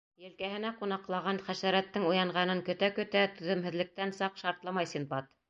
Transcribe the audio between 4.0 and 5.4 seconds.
саҡ шартламай Синдбад.